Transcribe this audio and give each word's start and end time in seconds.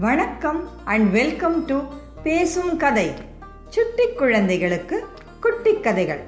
வணக்கம் 0.00 0.68
and 0.84 1.10
welcome 1.10 1.64
to 1.64 1.80
பேசும் 2.22 2.76
கதை. 2.76 3.12
சுட்டி 3.68 4.08
குழந்தைகளுக்கு 4.08 5.06
குட்டி 5.40 5.80
கதைகள். 5.80 6.24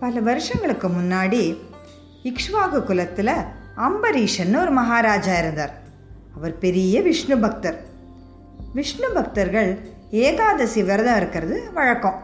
பல 0.00 0.20
வருஷங்களுக்கு 0.20 0.88
முன்னாடி 0.88 1.56
இக்ஷ்வாகு 2.22 2.82
குலத்தில் 2.82 3.30
அம்பரீஷன் 3.76 4.60
ஒரு 4.60 4.70
மகாராஜா 4.70 5.38
இருந்தார். 5.38 5.78
அவர் 6.36 6.58
பெரிய 6.58 7.02
விஷ்ணு 7.02 7.38
பக்தர். 7.38 7.82
விஷ்ணு 8.74 9.10
பக்தர்கள் 9.10 9.78
ஏகாதசி 10.10 10.82
விரதம் 10.82 11.16
இருக்கிறது 11.16 11.72
வழக்கம். 11.72 12.22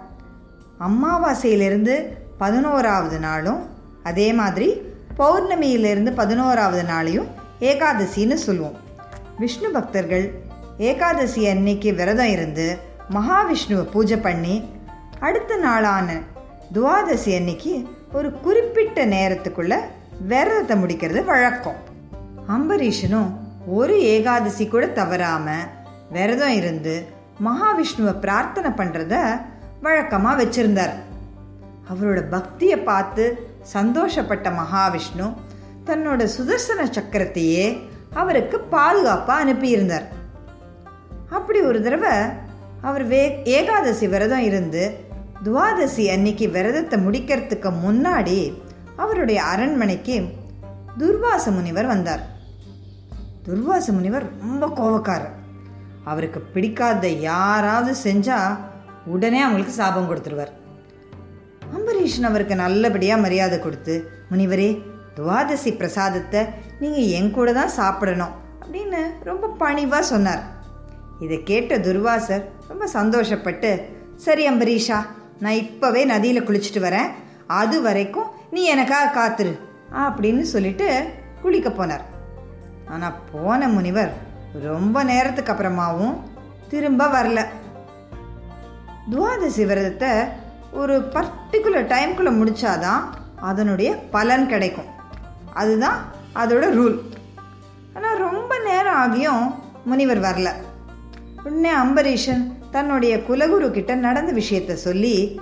அமாவாசையிலிருந்து 0.80 2.06
பதினோராவது 2.38 3.19
நாளும் 3.19 3.66
அதே 4.02 4.33
மாதிரி 4.33 4.83
பௌர்ணமியிலிருந்து 5.19 6.15
பதினோராவது 6.15 6.83
நாளையும் 6.83 7.27
ஏகாதசின்னு 7.60 8.34
சொல்லுவோம். 8.34 8.84
விஷ்ணு 9.38 9.70
பக்தர்கள் 9.70 10.26
ஏகாதசி 10.78 11.48
அன்னைக்கு 11.48 11.95
விரதம் 11.95 12.26
இருந்து 12.26 12.78
மகாவிஷ்ணுவை 13.10 13.84
பூஜை 13.90 14.16
பண்ணி 14.16 14.70
அடுத்த 15.20 15.56
நாளான 15.56 16.20
துவாதசி 16.74 17.36
அன்னைக்கு 17.36 17.88
ஒரு 18.12 18.32
குறிப்பிட்ட 18.40 19.06
நேரத்துக்குள்ள 19.06 19.74
விரதத்தை 20.28 20.76
முடிக்கிறது 20.82 21.24
வழக்கம். 21.24 21.76
அம்பரீஷனும் 22.48 23.30
ஒரு 23.66 24.02
ஏகாதசி 24.02 24.68
கூட 24.68 24.86
தவறாம 24.86 25.56
விரதம் 26.10 26.54
இருந்து 26.54 27.06
மகாவிஷ்ணுவை 27.45 28.14
பிரார்த்தனை 28.20 28.70
பண்றத 28.70 29.14
வழக்கமா 29.82 30.32
வச்சிருந்தார். 30.42 30.95
அவரோட 31.90 32.20
பக்தியை 32.30 32.78
பார்த்து 32.78 33.24
சந்தோஷப்பட்ட 33.73 34.50
மகாவிஷ்ணு 34.60 35.26
தன்னோட 35.87 36.28
சுதர்சன 36.37 36.87
சக்கரத்தையே 36.87 37.66
அவருக்கு 38.20 38.56
பாதுகாப்பாக 38.74 39.42
அனுப்பியிருந்தார். 39.45 40.06
அப்படி 41.30 41.59
ஒரு 41.70 41.78
தடவை 41.82 42.14
அவர் 42.88 43.04
வே 43.12 43.22
ஏகாதசி 43.56 44.06
விரதம் 44.14 44.45
இருந்து 44.48 44.82
துவாதசி 45.45 46.04
அன்னைக்கு 46.12 46.46
விரதத்தை 46.48 46.96
முடிக்கிறதுக்கு 47.06 47.70
முன்னாடி 47.84 48.38
அவருடைய 48.96 49.38
அரண்மனைக்கு 49.52 50.16
துர்வாச 50.98 51.50
முனிவர் 51.50 51.87
வந்தார். 51.87 52.22
துர்வாச 53.46 53.87
முனிவர் 53.92 54.26
ரொம்ப 54.40 54.66
கோவக்காரர். 54.78 55.34
அவருக்கு 56.04 56.40
பிடிக்காத 56.54 57.09
யாராவது 57.30 57.92
செஞ்சா 58.04 58.38
உடனே 59.06 59.40
அவங்களுக்கு 59.40 59.74
சாபம் 59.80 60.09
கொடுத்துருவார். 60.10 60.52
அம்பரீஷன் 61.76 62.28
அவருக்கு 62.30 62.54
நல்லபடியாக 62.64 63.24
மரியாதை 63.24 63.59
கொடுத்து 63.59 63.94
முனிவரே 64.31 64.69
துவாதசி 65.16 65.70
பிரசாதத்தை 65.81 66.41
நீங்கள் 66.81 67.10
என் 67.19 67.31
கூட 67.36 67.48
தான் 67.59 67.76
சாப்பிடணும் 67.81 68.34
அப்படின்னு 68.62 69.00
ரொம்ப 69.28 69.50
பணிவாக 69.62 70.10
சொன்னார். 70.12 70.42
இதை 71.25 71.36
கேட்ட 71.50 71.76
துர்வாசர் 71.86 72.42
ரொம்ப 72.70 72.84
சந்தோஷப்பட்டு 72.97 73.70
சரி 74.25 74.44
அம்பரீஷா 74.50 74.98
நான் 75.44 75.60
இப்போவே 75.62 76.03
நதியில் 76.12 76.47
குளிச்சுட்டு 76.48 76.81
வரேன். 76.87 77.09
அது 77.60 77.76
வரைக்கும் 77.87 78.31
நீ 78.54 78.62
எனக்காக 78.75 79.12
காத்துரு 79.19 79.53
அப்படின்னு 80.04 80.44
சொல்லிட்டு 80.54 80.88
குளிக்க 81.42 81.69
போனார். 81.70 82.04
ஆனால் 82.94 83.19
போன 83.32 83.69
முனிவர் 83.76 84.12
ரொம்ப 84.69 84.97
நேரத்துக்கு 85.12 85.53
அப்புறமாவும் 85.53 86.16
திரும்ப 86.72 87.06
வரல. 87.16 87.41
துவாதசி 89.12 89.64
விரதத்தை 89.70 90.10
ஒரு 90.81 90.94
பர்டிகுலர் 91.16 91.91
டைம்குள்ளே 91.94 92.32
முடித்தாதான் 92.41 93.03
அதனுடைய 93.50 93.91
பலன் 94.14 94.47
கிடைக்கும். 94.53 94.91
அதுதான் 95.60 95.99
அதோட 96.41 96.65
ரூல். 96.78 96.97
ஆனால் 97.97 98.22
ரொம்ப 98.26 98.53
நேரம் 98.69 98.99
ஆகியும் 99.03 99.44
முனிவர் 99.91 100.21
வரல. 100.26 100.49
உடனே 101.44 101.72
அம்பரீஷன் 101.82 102.44
தன்னுடைய 102.75 103.17
குலகுரு 103.28 103.69
கிட்ட 103.71 103.93
நடந்த 104.06 104.31
விஷயத்த 104.41 104.72
சொல்லி 104.87 105.41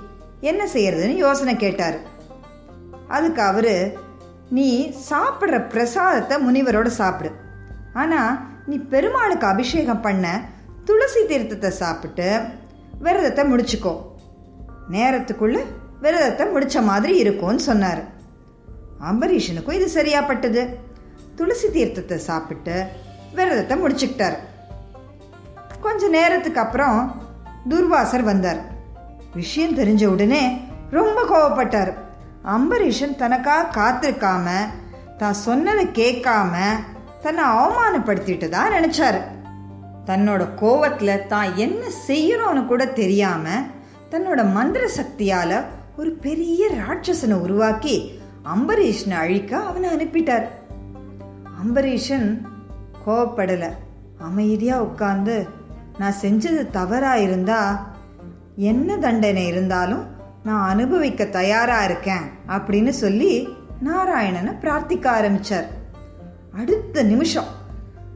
என்ன 0.51 0.63
செய்யறதுன்னு 0.75 1.23
யோசனை 1.27 1.55
கேட்டார். 1.57 1.99
அதுக்கு 3.09 3.43
அவரு 3.51 3.77
நீ 4.57 4.69
சாப்பிட்ற 5.11 5.57
பிரசாதத்தை 5.73 6.37
முனிவரோட 6.47 6.89
சாப்பிடு. 7.01 7.31
ஆனால் 8.03 8.39
நீ 8.67 8.77
பெருமாளுக்கு 8.93 9.47
அபிஷேகம் 9.47 10.05
பண்ண 10.07 10.27
துளசி 10.89 11.23
தீர்த்தத்தை 11.31 11.71
சாப்பிட்டு 11.83 12.29
விரதத்தை 13.05 13.45
முடிச்சுக்கோ. 13.53 13.95
நேரத்துக்குள்ள 14.95 15.59
விரதத்தை 16.05 16.45
முடிச்ச 16.55 16.77
மாதிரி 16.91 17.15
இருக்கும்னு 17.23 17.63
சொன்னார். 17.71 18.03
அம்பரீஷனுக்கும் 19.01 19.73
இது 19.73 20.03
சரியாப்பட்டது. 20.03 20.69
துளசி 21.35 21.69
தீர்த்தத்தை 21.69 22.17
சாப்பிட்டு 22.17 22.87
விரதத்தை 23.35 23.83
முடிச்சுக்கிட்டார். 23.83 24.37
கொஞ்ச 25.81 26.09
நேரத்துக்கு 26.09 26.61
அப்புறம் 26.61 27.23
துர்வாசர் 27.69 28.23
வந்தார். 28.23 28.59
விஷயம் 29.35 29.77
தெரிஞ்ச 29.77 30.07
உடனே 30.07 30.59
ரொம்ப 30.91 31.25
கோவப்பட்டார். 31.25 31.93
அம்பரீஷன் 32.45 33.17
தனக்காக 33.17 33.81
காத்திருக்காம 33.81 34.51
தான் 35.19 35.33
சொன்னதை 35.33 35.87
கேட்காம 35.87 36.57
தன்னை 37.21 37.45
அவமானப்படுத்திட்டு 37.45 38.49
தான் 38.49 39.33
தன்னோட 40.07 40.49
கோவத்தில் 40.61 41.27
தான் 41.27 41.57
என்ன 41.57 41.87
செய்யணும்னு 42.09 42.67
கூட 42.67 42.87
தெரியாம 42.87 43.49
தன்னோட 44.11 44.53
மந்திர 44.53 44.89
சக்தியால 44.97 45.65
ஒரு 45.97 46.11
பெரிய 46.11 46.69
ராட்சசனை 46.69 47.33
உருவாக்கி 47.33 48.23
அம்பரீஷனை 48.45 49.11
அழிக்க 49.11 49.59
அவனை 49.59 49.97
அனுப்பிட்டார். 49.97 50.47
அம்பரீஷன் 51.63 52.43
கோவப்படல. 53.07 53.71
அமைதியா 54.19 54.83
உட்கார்ந்து 54.83 55.49
நான் 55.99 56.15
செஞ்சது 56.23 56.71
தவறா 56.71 57.17
இருந்தா 57.17 57.91
என்ன 58.57 58.97
தண்டனை 58.97 59.47
இருந்தாலும் 59.47 60.07
நான் 60.45 60.69
அனுபவிக்க 60.69 61.25
தயாரா 61.25 61.85
இருக்கேன் 61.85 62.31
அப்படின்னு 62.49 62.89
சொல்லி 62.89 63.49
நாராயணனை 63.85 64.55
பிரார்த்திக்க 64.61 65.11
ஆரம்பிச்சார். 65.11 65.67
அடுத்த 66.55 67.03
நிமிஷம் 67.03 67.45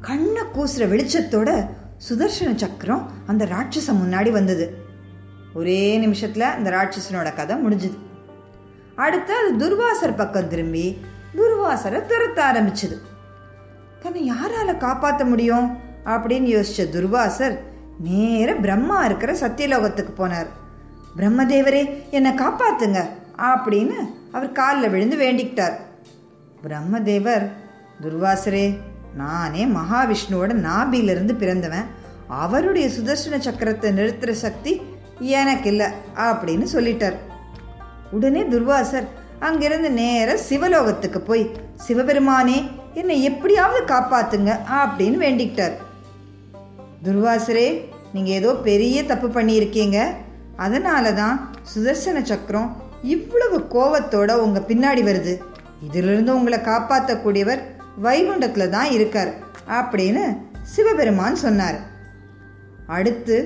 கண்ணை 0.00 0.42
கூசுற 0.54 0.78
வெளிச்சத்தோட 0.78 1.66
சுதர்சன 2.08 2.54
சக்கரம் 2.54 3.10
அந்த 3.26 3.44
ராட்சசம் 3.44 4.06
முன்னாடி 4.06 4.30
வந்தது. 4.30 4.84
ஒரே 5.54 6.06
நிமிஷத்துல 6.06 6.40
அந்த 6.40 6.70
ராட்சசனோட 6.70 7.34
கதை 7.34 7.66
முடிஞ்சுது. 7.66 7.98
அடுத்து 8.98 9.34
அது 9.34 9.50
துர்வாசர் 9.58 10.16
பக்கம் 10.16 10.48
திரும்பி 10.48 11.00
துர்வாசரை 11.36 12.00
துரத்த 12.00 12.40
ஆரம்பிச்சது. 12.50 12.96
தன்னை 14.02 14.32
யாரால 14.32 14.76
காப்பாற்ற 14.76 15.24
முடியும்? 15.24 15.78
அப்படின்னு 16.04 16.46
யோசிச்ச 16.56 16.86
துர்வாசர் 16.92 17.58
நேர 18.00 18.54
பிரம்மா 18.54 19.04
இருக்கிற 19.04 19.32
சத்தியலோகத்துக்கு 19.32 20.12
போனார். 20.18 20.46
பிரம்மதேவரே 21.16 22.10
என்னை 22.10 22.34
காப்பாத்துங்க 22.34 23.08
அப்படின்னு 23.38 23.94
அவர் 24.32 24.52
காலில் 24.52 24.90
விழுந்து 24.90 25.16
வேண்டிக்கிட்டார். 25.16 25.74
பிரம்மதேவர் 26.62 27.50
துர்வாசரே 28.02 28.76
நானே 29.14 29.66
மகாவிஷ்ணுவோட 29.66 30.52
நாபியிலிருந்து 30.70 31.38
பிறந்தவன். 31.38 31.86
அவருடைய 32.28 32.88
சுதர்சன 32.88 33.36
சக்கரத்தை 33.36 33.90
நிறுத்துற 33.98 34.30
சக்தி 34.30 34.82
எனக்கு 35.18 35.70
இல்லை 35.70 35.86
அப்படின்னு 36.16 36.66
சொல்லிட்டார். 36.72 37.14
உடனே 38.10 38.42
துர்வாசர் 38.42 39.06
அங்கிருந்து 39.38 39.90
நேர 39.90 40.38
சிவலோகத்துக்கு 40.48 41.18
போய் 41.18 41.44
சிவபெருமானே 41.86 42.58
என்னை 42.94 43.22
எப்படியாவது 43.22 43.80
காப்பாத்துங்க 43.94 44.52
அப்படின்னு 44.80 45.18
வேண்டிக்கிட்டார். 45.24 45.74
துர்வாசரே 47.04 47.68
நீங்க 48.12 48.30
ஏதோ 48.30 48.54
பெரிய 48.68 49.04
தப்பு 49.04 49.28
பண்ணியிருக்கீங்க. 49.28 49.98
அதனால 50.56 51.12
தான் 51.12 51.36
சுதர்சன 51.74 52.22
சக்கரம் 52.22 52.76
இவ்வளவு 53.02 53.58
கோவத்தோட 53.74 54.30
உங்க 54.44 54.58
பின்னாடி 54.68 55.02
வருது. 55.08 55.34
இதிலிருந்து 55.86 56.34
உங்களை 56.34 56.58
காப்பாற்றக்கூடியவர் 56.58 57.62
வைகுண்டத்தில் 58.02 58.74
தான் 58.76 58.90
இருக்கார் 58.90 59.32
அப்படின்னு 59.78 60.24
சிவபெருமான் 60.62 61.34
சொன்னார். 61.34 61.78
அடுத்து 62.86 63.36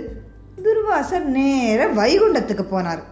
துர்வாசர் 0.64 1.24
நேர 1.38 1.86
வைகுண்டத்துக்கு 1.86 2.64
போனார். 2.70 3.02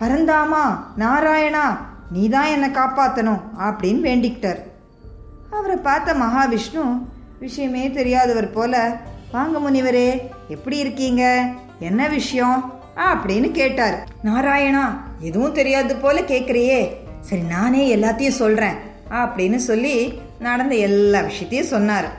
பரந்தாமா 0.00 0.64
நாராயணா 0.98 1.64
நீ 2.10 2.28
தான் 2.28 2.46
என்னை 2.46 2.68
காப்பாற்றணும் 2.68 3.40
அப்படின்னு 3.58 4.00
வேண்டிக்கிட்டார். 4.08 4.60
அவரை 5.50 5.76
பார்த்த 5.76 6.14
மகாவிஷ்ணு 6.14 7.02
விஷயமே 7.38 7.90
தெரியாதவர் 7.90 8.50
போல 8.50 9.00
வாங்க 9.32 9.58
முனிவரே 9.58 10.08
எப்படி 10.48 10.76
இருக்கீங்க? 10.76 11.48
என்ன 11.78 12.08
விஷயம்? 12.08 12.72
அப்படின்னு 12.96 13.50
கேட்டார். 13.50 14.08
நாராயணா 14.24 14.84
எதுவும் 15.20 15.52
தெரியாது 15.52 15.96
போல 15.96 16.20
கேட்குறியே 16.20 16.80
சரி 17.20 17.42
நானே 17.42 17.96
எல்லாத்தையும் 17.96 18.40
சொல்றேன் 18.42 18.76
அப்படின்னு 19.10 19.56
சொல்லி 19.56 20.20
நடந்த 20.38 20.74
எல்லா 20.74 21.20
விஷயத்தையும் 21.20 21.72
சொன்னார். 21.74 22.10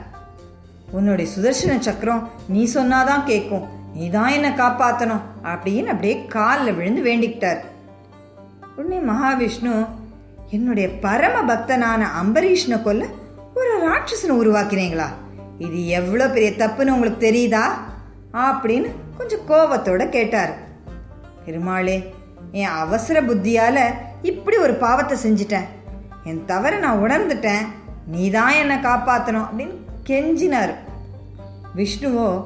உன்னுடைய 0.90 1.30
சுதர்சன 1.36 1.78
சக்கரம் 1.78 2.30
நீ 2.48 2.70
சொன்னாதான் 2.74 3.24
கேட்கும் 3.24 3.68
நீ 3.94 4.10
தான் 4.10 4.28
என்னை 4.28 4.50
காப்பாற்றணும் 4.50 5.26
அப்படின்னு 5.42 5.84
அப்படியே 5.84 6.24
காலில் 6.24 6.74
விழுந்து 6.74 7.02
வேண்டிக்கிட்டார். 7.02 7.60
உடனே 8.76 8.98
மகாவிஷ்ணு 9.12 9.86
என்னுடைய 10.50 10.88
பரம 10.98 11.54
பக்தனான 11.54 12.06
அம்பரீஷ்னை 12.22 12.82
கொல்ல 12.82 13.06
ஒரு 13.54 13.88
ராட்சசனை 13.88 14.30
உருவாக்கினீங்களா? 14.30 15.06
இது 15.58 15.86
எவ்வளோ 15.86 16.30
பெரிய 16.30 16.50
தப்புன்னு 16.50 16.90
உங்களுக்கு 16.90 17.30
தெரியுதா? 17.30 17.62
அப்படின்னு 18.32 18.90
கொஞ்சம் 19.16 19.48
கோபத்தோட 19.48 20.08
கேட்டார். 20.08 20.54
பெருமாளே 21.44 22.14
என் 22.52 22.66
அவசர 22.66 23.22
புத்தியால 23.22 23.80
இப்படி 24.22 24.56
ஒரு 24.56 24.74
பாவத்தை 24.74 25.18
செஞ்சிட்டேன். 25.22 25.66
என் 26.24 26.44
தவறை 26.46 26.78
நான் 26.78 26.98
உணர்ந்துட்டேன். 26.98 27.66
நீ 28.06 28.30
தான் 28.30 28.52
என்னை 28.52 28.76
காப்பாற்றணும் 28.76 29.46
அப்படின்னு 29.48 29.76
கெஞ்சினார். 30.06 30.74
விஷ்ணுவோ 31.76 32.44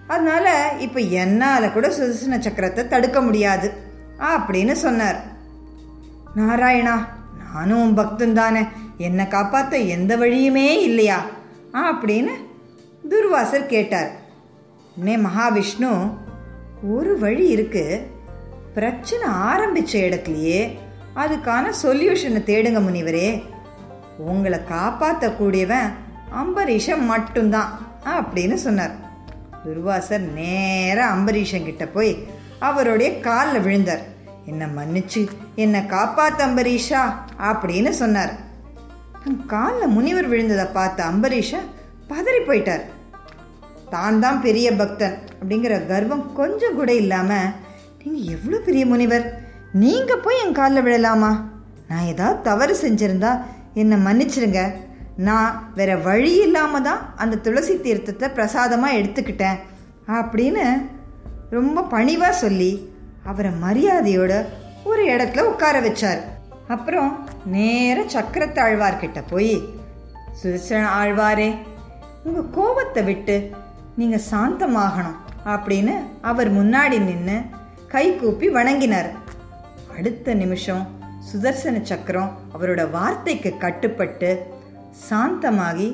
அதனால் 0.07 0.80
இப்போ 0.80 1.00
என்னால் 1.00 1.74
கூட 1.74 1.88
சுதர்சன 1.88 2.38
சக்கரத்தை 2.38 2.88
தடுக்க 2.88 3.22
முடியாது 3.22 3.74
அப்படின்னு 4.19 4.72
சொன்னார். 4.72 5.19
நாராயணா 6.36 6.95
நானும் 7.44 7.81
உன் 7.81 7.94
பக்தன் 7.94 8.33
தானே 8.33 8.63
என்னை 8.98 9.28
காப்பாற்ற 9.28 9.78
எந்த 9.78 10.18
வழியுமே 10.18 10.68
இல்லையா 10.88 11.19
அப்படின்னு 11.74 12.33
துர்வாசர் 13.10 13.66
கேட்டார். 13.66 14.12
உடனே 14.95 15.16
மகாவிஷ்ணு 15.18 15.92
ஒரு 16.89 17.19
வழி 17.19 17.48
இருக்கு 17.48 18.07
பிரச்சனை 18.74 19.28
ஆரம்பித்த 19.28 20.00
இடத்துலையே 20.00 20.78
அதுக்கான 21.21 21.71
சொல்யூஷனை 21.83 22.41
தேடுங்க 22.49 22.79
முனிவரே. 22.87 23.27
உங்களை 24.31 24.59
காப்பாற்றக்கூடியவன் 24.73 25.89
அம்பரீஷன் 26.41 27.03
மட்டும்தான் 27.11 27.71
அப்படின்னு 28.17 28.53
சொன்னார். 28.53 28.93
துர்வாசர் 29.63 30.25
நேராக 30.37 31.13
அம்பரீஷன் 31.15 31.67
கிட்ட 31.69 31.85
போய் 31.85 32.13
அவருடைய 32.59 33.19
காலில் 33.19 33.63
விழுந்தார். 33.65 34.03
என்னை 34.45 34.67
மன்னிச்சு 34.77 35.21
என்னை 35.63 35.81
காப்பாத்த 35.95 36.39
அம்பரீஷா 36.47 37.01
அப்படின்னு 37.49 37.91
சொன்னார். 38.01 38.33
காலில் 39.53 39.93
முனிவர் 39.95 40.31
விழுந்ததை 40.31 40.67
பார்த்த 40.77 41.03
அம்பரீஷன் 41.11 41.67
பதறி 42.11 42.41
போயிட்டார். 42.47 42.83
தான் 43.89 44.19
தான் 44.23 44.41
பெரிய 44.41 44.67
பக்தன் 44.81 45.15
அப்படிங்கிற 45.39 45.73
கர்வம் 45.87 46.25
கொஞ்சம் 46.33 46.75
கூட 46.75 46.93
இல்லாமல் 46.93 47.53
நீங்கள் 48.03 48.29
எவ்வளோ 48.35 48.57
பெரிய 48.67 48.85
முனிவர்? 48.85 49.25
நீங்கள் 49.73 50.19
போய் 50.19 50.41
என் 50.44 50.51
காலில் 50.51 50.83
விழலாமா? 50.83 51.29
நான் 51.88 52.06
ஏதாவது 52.06 52.41
தவறு 52.41 52.73
செஞ்சிருந்தா 52.81 53.41
என்னை 53.73 53.97
மன்னிச்சிருங்க. 53.97 54.62
நான் 55.18 55.71
வேற 55.75 55.97
வழி 55.97 56.35
இல்லாமல் 56.35 56.81
தான் 56.81 57.15
அந்த 57.15 57.35
துளசி 57.35 57.75
தீர்த்தத்தை 57.75 58.27
பிரசாதமாக 58.29 58.97
எடுத்துக்கிட்டேன் 59.00 59.59
அப்படின்னு 60.07 60.65
ரொம்ப 61.50 61.83
பணிவாக 61.83 62.33
சொல்லி 62.33 62.91
அவரை 63.23 63.51
மரியாதையோட 63.63 64.45
ஒரு 64.83 65.03
இடத்துல 65.06 65.39
உட்கார 65.39 65.79
வச்சார். 65.79 66.21
அப்புறம் 66.68 67.25
நேர 67.45 68.03
சக்கரத்தாழ்வார்கிட்ட 68.15 69.23
போய் 69.29 69.56
சுதர்சன 70.41 70.83
ஆழ்வாரே 71.00 71.50
உங்க 72.23 72.41
கோபத்தை 72.41 73.03
விட்டு 73.03 73.50
நீங்கள் 73.95 74.27
சாந்தமாகணும் 74.31 75.19
அப்படின்னு 75.45 75.95
அவர் 76.21 76.50
முன்னாடி 76.53 77.00
நின்று 77.00 77.38
கை 77.88 78.18
கூப்பி 78.18 78.50
வணங்கினார். 78.50 79.09
அடுத்த 80.01 80.33
நிமிஷம் 80.33 80.83
சுதர்சன 81.27 81.81
சக்கரம் 81.81 82.30
அவரோட 82.53 82.81
வார்த்தைக்கு 82.92 83.57
கட்டுப்பட்டு 83.57 84.30
சாந்தமாகி 85.09 85.88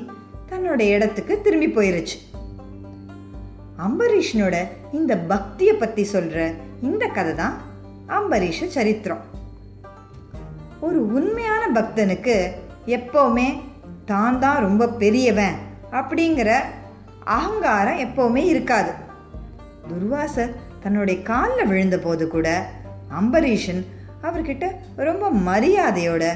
தன்னோட 0.50 0.80
இடத்துக்கு 0.94 1.40
திரும்பி 1.40 1.66
போயிருச்சு. 1.66 2.16
அம்பரீஷனோட 3.86 4.56
இந்த 4.92 5.16
பக்தியை 5.32 5.74
பத்தி 5.74 6.04
சொல்ற 6.12 6.54
இந்த 6.82 7.06
கதை 7.06 7.34
தான் 7.34 7.56
அம்பரீஷ 8.08 8.68
சரித்திரம். 8.76 9.20
ஒரு 10.80 11.12
உண்மையான 11.12 11.80
பக்தனுக்கு 11.80 12.36
எப்பவுமே 12.86 13.48
தான் 14.04 14.38
தான் 14.38 14.58
ரொம்ப 14.60 14.88
பெரியவன் 14.88 15.60
அப்படிங்கிற 15.90 16.50
அகங்காரம் 17.24 18.02
எப்பவுமே 18.06 18.44
இருக்காது. 18.54 18.94
துர்வாசர் 19.90 20.56
தன்னுடைய 20.80 21.22
காலில் 21.22 21.66
விழுந்த 21.66 21.98
போது 21.98 22.28
கூட 22.28 22.48
அம்பரீஷன் 23.20 23.86
அவர்கிட்ட 24.22 24.70
ரொம்ப 24.96 25.30
மரியாதையோட 25.30 26.28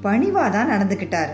பணிவாக 0.00 0.50
தான் 0.50 0.70
நடந்துக்கிட்டார் 0.70 1.28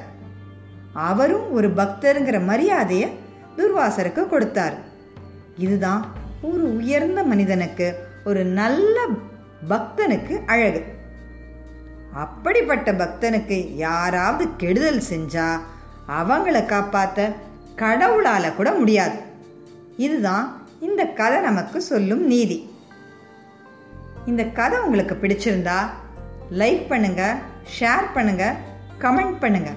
அவரும் 0.93 1.52
ஒரு 1.52 1.70
பக்தருங்கிற 1.70 2.44
மரியாதையை 2.44 3.11
துர்வாசருக்கு 3.56 4.26
கொடுத்தார். 4.26 4.75
இதுதான் 5.58 6.06
ஒரு 6.43 6.76
உயர்ந்த 6.76 7.23
மனிதனுக்கு 7.23 8.06
ஒரு 8.25 8.44
நல்ல 8.44 9.00
பக்தனுக்கு 9.69 10.41
அழகு. 10.47 10.85
அப்படிப்பட்ட 12.14 12.93
பக்தனுக்கு 12.93 13.75
யாராவது 13.75 14.49
கெடுதல் 14.56 15.02
செஞ்சா 15.11 15.61
அவங்கள 16.08 16.58
காப்பாத்த 16.64 17.32
கடவுளால 17.76 18.55
கூட 18.55 18.73
முடியாது. 18.73 19.19
இதுதான் 19.97 20.67
இந்த 20.81 21.05
கதை 21.05 21.41
நமக்கு 21.41 21.81
சொல்லும் 21.81 22.26
நீதி. 22.26 22.70
இந்த 24.31 24.43
கதை 24.59 24.79
உங்களுக்கு 24.87 25.15
பிடிச்சிருந்தா 25.23 25.79
லைக் 26.61 26.85
பண்ணுங்க 26.93 27.23
ஷேர் 27.77 28.06
பண்ணுங்க 28.17 28.44
கமெண்ட் 29.05 29.38
பண்ணுங்க. 29.44 29.71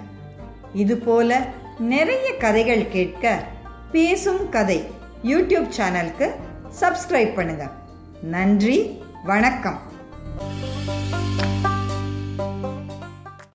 இது 0.83 0.95
போல 1.07 1.39
நிறைய 1.93 2.27
கதைகள் 2.43 2.83
கேட்க 2.95 3.35
பேசும் 3.95 4.43
கதை 4.55 4.79
யூடியூப் 5.31 5.69
சேனலுக்கு 5.77 6.27
சப்ஸ்கிரைப் 6.81 7.33
பண்ணுங்க. 7.39 7.65
நன்றி 8.35 8.77
வணக்கம். 9.31 9.79